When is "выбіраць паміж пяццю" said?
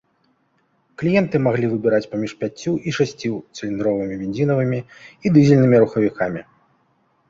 1.73-2.75